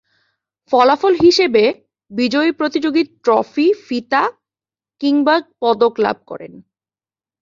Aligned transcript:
ফলাফল 0.71 1.13
হিসেবে 1.15 1.63
বিজয়ী 2.11 2.51
প্রতিযোগী 2.51 3.03
ট্রফি, 3.23 3.67
ফিতা 3.87 4.23
কিংবা 5.01 5.35
পদক 5.61 5.93
লাভ 5.99 6.17
করেন। 6.27 6.53